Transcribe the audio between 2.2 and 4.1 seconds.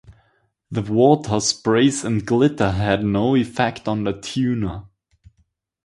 glitter had no effect on